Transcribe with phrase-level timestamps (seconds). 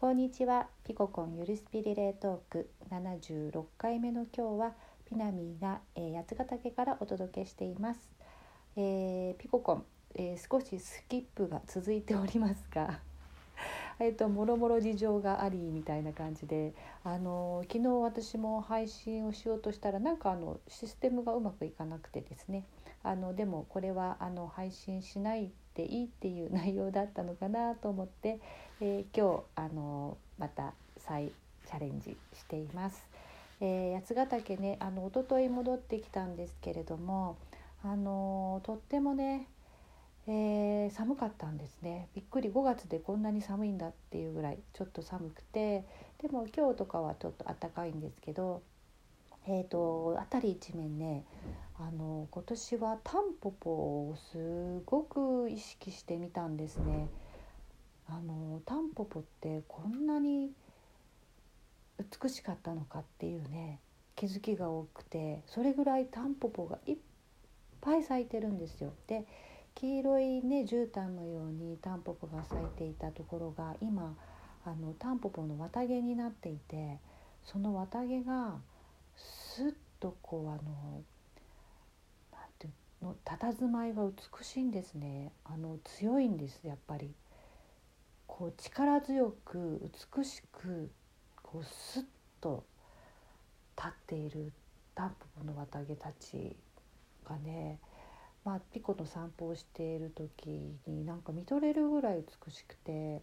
[0.00, 0.68] こんにちは。
[0.84, 2.70] ピココンゆるスピリレートーク。
[2.88, 4.72] 76回目の今日は
[5.04, 8.00] ピナミーが、えー、八ヶ岳からお届けしています、
[8.76, 9.84] えー、ピココン、
[10.14, 13.00] えー、少しスキップが続いておりますが
[13.98, 22.62] えっともろもろ事情がありみたいな感じであの昨日私も配信をしようとしたらなんかあのシステムがうまくいかなくてですね。
[23.02, 28.40] あのでもこれはあの配信しないでいいっていう内容だったのかなと思って、
[28.80, 33.06] えー、今日あのまた再チャレンジしています。
[33.60, 37.36] えー、八ヶ岳ねあの一昨日戻ってきたんですけれども
[37.84, 39.46] あのとってもね
[40.30, 45.84] えー、寒かったんですねびっくり5月でこんなに寒いんだっていうぐらいちょっと寒くて
[46.20, 48.60] でも今日とかはちょっと暖かいんですけど
[49.46, 51.24] えーと、辺り一面ね
[51.78, 57.08] あの今年はタンポポをすごく意識してみたんですね。
[58.08, 60.50] あのタンポポってこんなに
[62.22, 63.80] 美しかったのかっていうね
[64.16, 66.96] 気づきが多くてそれぐらいタンポポがいっ
[67.80, 68.92] ぱい咲いてるんですよ。
[69.06, 69.24] で
[69.74, 74.16] 黄色いね絨毯のようにタンポポが咲いていたところが今
[74.64, 76.98] あのタンポポの綿毛になっていて
[77.44, 78.56] その綿毛が
[79.18, 81.02] スッとこうあの
[82.32, 82.70] なんてい
[83.02, 87.12] うの佇まいが美しいんですねあの強いんですやっぱり。
[88.38, 90.92] こう力強く美しく
[91.42, 92.04] こうスッ
[92.40, 92.62] と
[93.76, 94.52] 立っている
[94.94, 96.54] タンポポの綿毛たち
[97.28, 97.80] がね
[98.44, 103.20] まあ、ピコの散歩をしている時になんか見とれるぐらい美しくて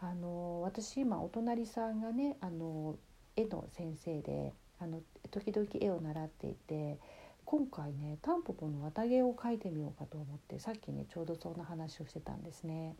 [0.00, 2.96] あの私今お隣さんがねあの
[3.36, 6.98] 絵の先生であの時々絵を習っていて
[7.44, 12.94] 今回ねタンポポの綿毛を描いてみようかと思ってさっきねちょうどそんな話をしてたんですね。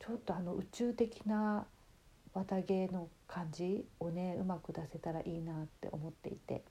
[0.00, 1.66] ちょっとあの宇宙的な
[2.34, 6.62] 綿毛の感じをねうまく出せたらいいなって思っていて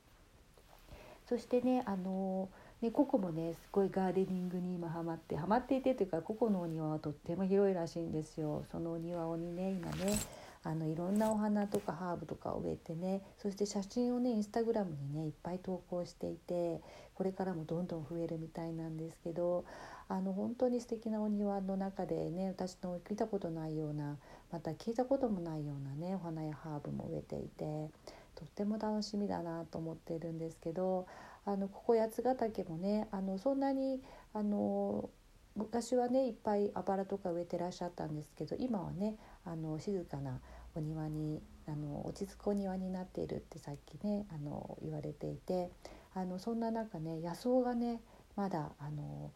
[1.28, 2.50] そしてねあの
[2.82, 8.66] でココもねすごいガーデニングに今ハマってハマっていてというかココのお庭はとっても広いらしいんですよ。
[8.72, 10.20] そのお庭をにね今ね
[10.66, 16.82] あのいろんなお花とかハーブとかを植えてねそして写真をねインスタグラムにねいっぱい投稿していて
[17.16, 19.66] これからもどんどん増えるみたいなんですけど
[20.08, 24.18] あの本当に素敵なお庭の中でね私の見たことないような
[24.52, 27.90] また聞いたこともないようなねお花やハーブも植えていて
[28.36, 31.08] とっても楽しみだなと思っているんですけど
[31.46, 34.02] あのここ八ヶ岳もねあのそんなに
[34.34, 35.10] あの
[35.56, 39.16] 昔はねいっぱいあばらとか植えてらっしゃったんですけど今はね
[39.46, 40.40] あの静かな
[40.76, 45.70] お庭にあの落ち着くお庭になっているってさっきねあの言われていて
[46.14, 48.02] あのそんな中ね野草がね
[48.36, 49.32] まだあの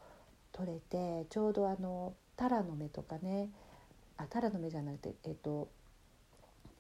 [0.52, 3.50] 取れてちょうどあのタラの芽とかね
[4.18, 5.70] あタラの芽じゃなくてえっと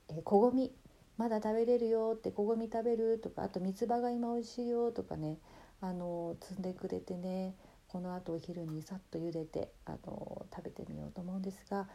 [0.09, 0.71] えこごみ
[1.17, 5.37] まだ食べれるよってこごみ食べるとかあと三つ葉が今美味しいよとかね
[5.81, 7.55] あの摘んでくれてね
[7.87, 11.87] このあとお昼にさっと茹でてあの食べてみようと思うんですが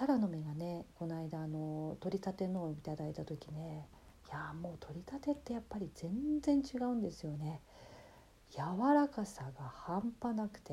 [0.00, 3.86] タラの芽がねこの間あの取りたてのをいただいた時ね
[4.28, 7.60] いやもう取りたてってやっぱり全然違うんですよね。
[8.50, 8.62] 柔
[8.94, 10.72] らかさが半端なくて、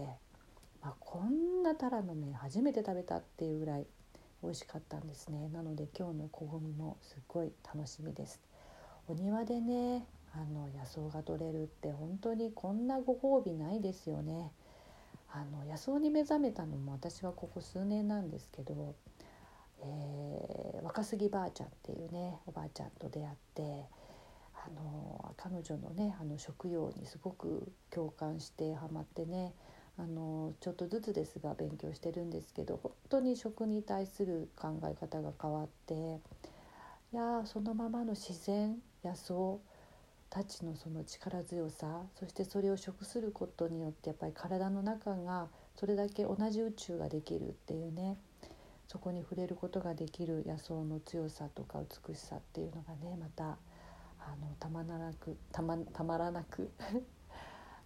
[0.82, 3.86] まあ、こんなタラの芽初めて食べたっていうぐらい
[4.42, 5.50] 美味しかったんですね。
[5.50, 8.40] なので今日のこごみもすっごい楽しみです。
[9.10, 14.54] お庭でねあの野草が取れるって本当にこんなご褒美ないですよね。
[15.34, 18.96] あの野草に目覚めたのも私はここ数年なんですけど、
[19.82, 23.86] えー、若杉ばあちゃんっていうねおばあちゃんと出会って
[24.56, 29.54] あの彼女のねあの食用にすごく共感してハマってね
[30.00, 36.20] あのちょっとずつですが勉強してるんですけど本当に食に対する考え方が変わって
[37.14, 39.58] いやそのままの自然野草
[40.30, 48.18] たちのその力強さそしてそれを食することによってやっぱり体の中がそれだけ同じ宇宙ができるっていうね
[48.88, 53.58] そこに触れることができる野草の強さとか美しさっていうのがねまた
[54.20, 56.72] あのたまらなくたまたまらなく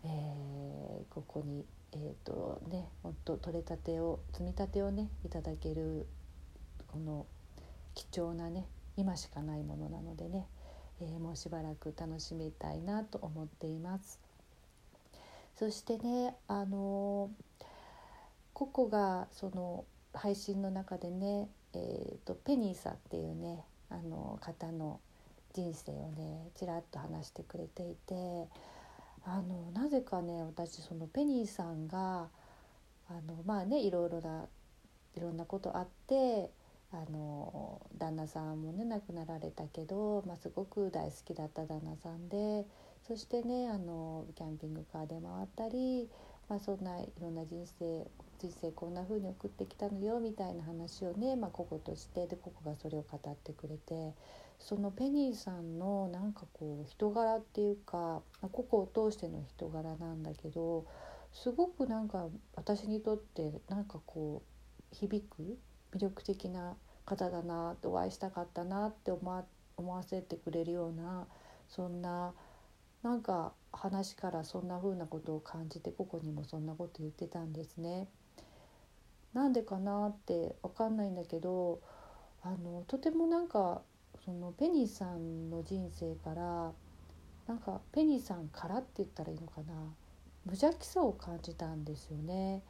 [0.03, 6.07] えー、ここにえーとね、本当取れたてを摘みたてをねいただける
[6.87, 7.25] この
[7.95, 8.65] 貴重なね
[8.95, 10.47] 今しかないものなのでね、
[11.01, 14.19] えー、もうしばらく楽しみたいなと思っています。
[15.57, 17.29] そしてねあの
[18.53, 19.83] ココがその
[20.13, 24.99] 配信の中でね、えーと、ペニーさんっていうねあの方の
[25.53, 28.47] 人生をねちらっと話してくれていて。
[29.23, 32.27] あのなぜかね私そのペニーさんが
[33.07, 34.45] あのまあねいろいろな
[35.15, 36.49] いろんなことあって
[36.91, 42.65] あの旦那さんもね亡くなられたけど、まあ、すごく大好きだった旦那さんで
[43.07, 46.09] そしてねあのキャンピングカーで回ったり、
[46.51, 48.05] まあ、そんないろんな人生
[48.37, 54.13] 人生こんな風に送ってきたのよみたいな話をね、まあ、ココとしてでココがそれを語ってくれて
[54.59, 58.21] そのペニーさんのなんかこう人柄っていうか
[58.51, 60.85] ココを通しての人柄なんだけど
[61.31, 62.27] すごくなんか
[62.57, 64.43] 私にとってなんかこ
[64.91, 65.57] う響く
[65.95, 66.75] 魅力的な
[67.05, 69.45] 方だなお会いしたかったなって思わ
[69.77, 71.27] 思わせてくれるような
[71.69, 72.33] そんな
[73.03, 78.07] なんか話からそんな風なことを感じてここにもそんなこと言ってたんですね。
[79.33, 81.79] なんでかなって分かんないんだけど
[82.43, 83.81] あのとてもなんか
[84.25, 86.71] そのペニーさんの人生から
[87.47, 89.73] なんかペニーさんからって言ったらいいのかな
[90.45, 92.61] 無邪気さを感じたんですよね。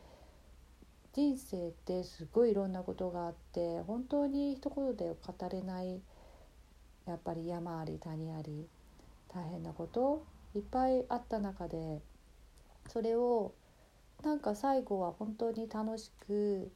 [1.13, 6.00] 人生ってすごいいろんなことがあって本当に一言で語れない
[7.06, 8.65] やっぱり山あり谷あり
[9.33, 10.24] 大変なこと
[10.56, 12.01] いっぱいあった中で
[12.88, 13.53] それを
[14.24, 16.71] なんか最後は本当に楽しく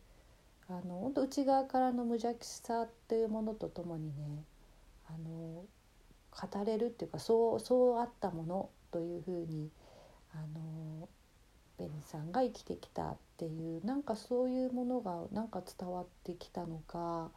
[0.68, 4.44] あの本当内側からの無邪気さっていうものとともにね
[5.07, 5.63] あの
[6.31, 9.69] 語れるっていうかそうそうあったものというふうに
[10.33, 11.07] あの
[11.77, 17.30] ベニさんが生きてきたっていうなんかそういうものがなんか伝わってきたのか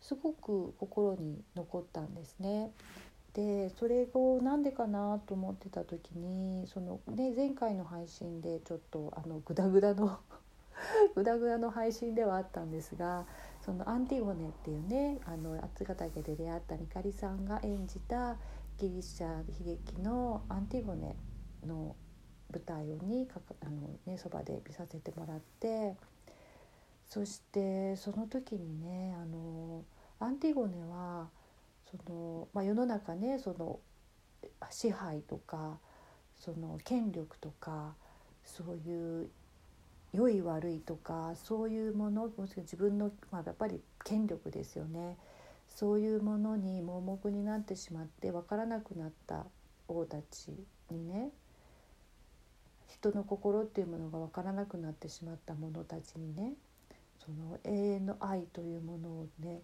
[0.00, 2.70] すごく心に残ったんですね。
[3.36, 10.18] でそれをなんでかなと思ってた時にその、ね、前回の配信でちょっとあのグダグダの
[11.14, 13.26] グダグダの配信ではあったんですが
[13.60, 18.38] そのアンティゴネっていうねあの八ヶ岳で出会ったみかりさんが演じた
[18.78, 21.14] ギリシャ悲劇のアンティゴネ
[21.66, 21.94] の
[22.50, 25.94] 舞台をにかかあの、ね、そばで見させてもらって
[27.06, 29.84] そしてその時にねあの
[30.20, 31.28] アンティゴネは
[31.90, 33.80] その、まあ、世の中ねその
[34.70, 35.78] 支配とか
[36.36, 37.94] その権力とか
[38.44, 39.28] そういう
[40.12, 45.16] 良い悪いとかそういうものもしくは自分の、まあ、やっぱり権力ですよね。
[45.68, 49.44] そういうものに盲目になってしまって分からなくなった
[49.88, 50.52] 王たち
[50.90, 51.30] にね
[52.88, 56.54] 人の心っていうものが分からなくなってしまった者たちにね
[57.18, 59.60] その永遠の愛というものをね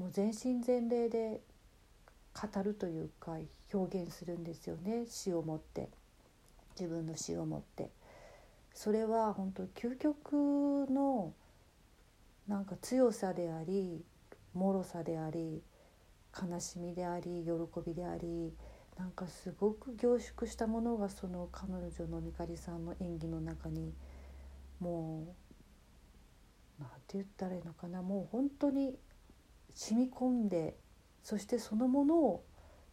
[0.00, 1.42] もう全身全霊で
[2.32, 3.36] 語るというか
[3.74, 5.04] 表現するんですよね。
[5.06, 5.90] 死をもって。
[6.78, 7.90] 自分の死をもって。
[8.72, 10.32] それは本当究極
[10.90, 11.34] の
[12.48, 14.02] なんか強さであり
[14.54, 15.62] 脆さであり
[16.34, 17.50] 悲しみであり喜
[17.86, 18.54] びであり
[18.98, 23.92] なんかすごく凝縮したものがその彼女のみかりさんの演技の中に
[24.78, 25.34] も
[26.78, 28.00] う何て言ったらいいのかな。
[28.00, 28.96] もう本当に
[29.74, 30.76] 染み込んで
[31.22, 32.44] そしてそのものを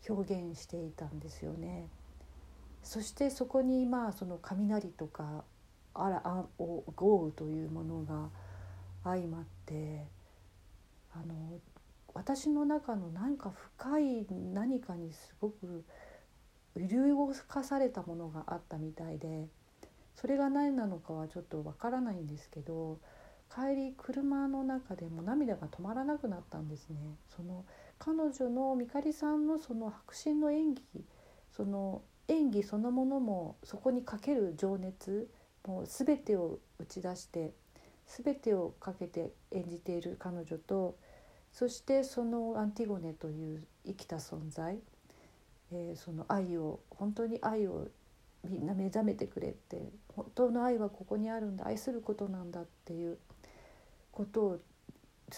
[0.07, 1.87] 表現していたんですよね。
[2.83, 5.43] そしてそこにまあその雷とか
[5.93, 8.29] あらあ豪雨というものが
[9.03, 10.05] 相まって
[11.13, 11.59] あの
[12.13, 15.83] 私の中の何か深い何かにすごく
[16.75, 19.47] 揺り動かされたものがあったみたいで
[20.15, 22.99] それが何なのかはちょっとわからないんですけど
[23.53, 26.97] 帰り車の中でも涙が止まらなくなったんですね。
[27.35, 27.65] その
[27.99, 30.83] 彼女のみかりさんのその迫真の演技
[31.51, 35.29] その演技そのものもそこにかける情熱
[35.65, 37.53] もう全てを打ち出して
[38.05, 40.97] 全てをかけて演じている彼女と
[41.51, 44.77] そしてそのアンティゴネという生きた存在、
[45.71, 47.87] えー、その愛を本当に愛を
[48.43, 53.17] みんな目覚めてくれって本当の愛はここにあるんだ愛することなんだっていう
[54.17, 54.59] ことを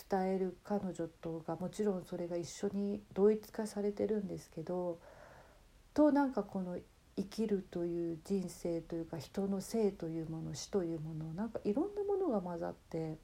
[0.10, 5.00] 伝える彼女とがもちろんそれが一緒に同一化されてるんですけど
[5.94, 6.78] となんかこの
[7.18, 13.18] 生きるという人生というか人の生というもの死というものなんかいろんなものが混ざって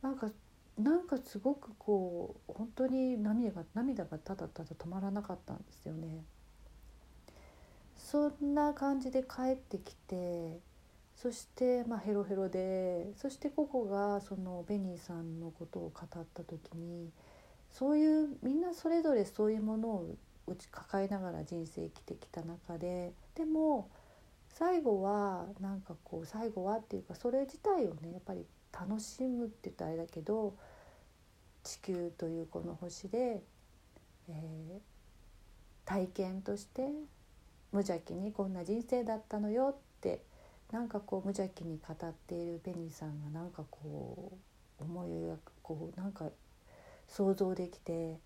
[0.00, 0.30] なんか
[0.78, 6.24] なんかすごくこう本当に涙が涙がただただ止まらなかったんですよね。
[7.98, 10.58] そんな感じで帰ってきて
[11.22, 17.10] そしてまあヘロヘロでそしてココがそのベニーさんのことを語った時に
[17.70, 20.16] そういうみんなそれぞれそういうものを
[20.48, 23.88] うち抱えながら人生生きてきた中ででも
[24.48, 30.56] 最後はなんかこう最後はっていうかそれ自体をねやっぱり楽しむって言ったらあれだけど
[31.62, 33.40] 地球というこの星で、
[34.28, 34.80] えー、
[35.84, 36.82] 体験として
[37.70, 39.91] 無邪気にこんな人生だったのよって
[40.72, 44.38] なんかこう無邪気に語っているペニーさんがなんかこ
[44.80, 46.30] う思いがこうなんか
[47.06, 48.18] 想像できて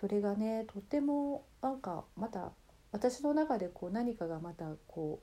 [0.00, 2.52] それがねとてもなんかまた
[2.90, 5.20] 私の中でこう何かがまたこ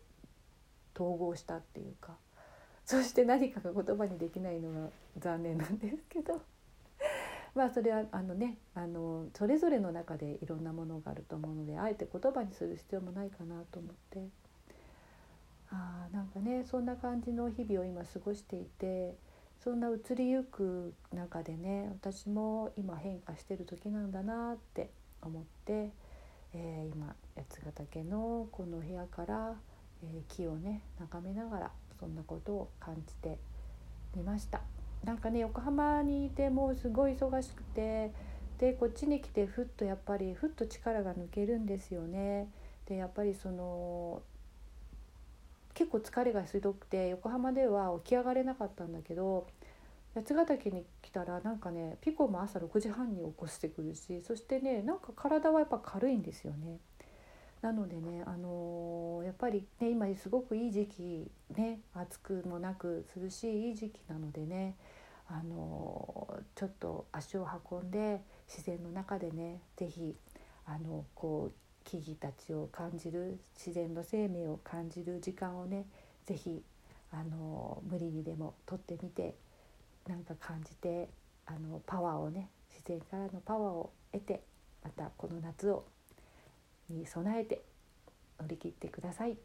[0.95, 2.13] う統合したっていうか
[2.85, 6.41] そして何かが言葉にできないのが残念なんですけど。
[7.55, 14.46] まあそれはあのねあのそれぞれの中でいろんなものがあると思うのであえて言葉にする必要もないかなと思って。
[15.71, 19.15] あなんかねそんな感じの日々を今過ごしていて
[19.63, 24.89] そんな移りゆく中でね私も今変化してる時なんだなって
[25.21, 25.91] 思って、
[26.53, 29.55] えー、今八ヶ岳のこの部屋から、
[30.03, 33.37] えー、木をね眺めながらそんなことを感じて
[34.15, 34.61] みました
[35.03, 38.11] なんかね横浜にいてもうすごい忙しくて
[38.59, 42.49] でこっちに来てふっとやっぱりふっと力が抜けるんですよね。
[42.87, 44.23] でやっぱりその
[45.77, 49.45] 結構疲れがひどくて横浜では起き上がれなかったんだけど
[50.15, 56.79] 八ヶ岳に来たらなんかねピコも朝6時半に起こしてくるしそしてねなんか体はやっぱ軽いんですよね。
[57.61, 64.75] なのでね、あのー、やっぱりね今すごくいい時期ね暑くもなく涼しいいい時期なのでね、
[65.27, 70.15] あのー、ちょっと足を運んで自然の中でね是非
[70.65, 75.85] あのこう木々たちを感じる自然の生命を感じる時間をね
[76.25, 76.61] 是非
[77.11, 79.35] あの無理にでもとってみて
[80.05, 81.07] なんか感じて
[81.45, 84.41] あのパワーをね自然からのパワーを得て
[84.83, 85.85] またこの夏を
[86.89, 87.61] に備えて
[88.39, 89.37] 乗り切ってください。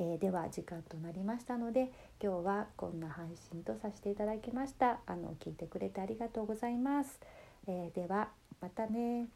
[0.00, 1.90] えー、では時間となりましたので
[2.22, 5.00] 今日はこんな配信とさせていただきました。
[5.06, 7.18] あの聞いてくれてありがとうございます、
[7.66, 8.28] えー、では
[8.60, 9.26] またね。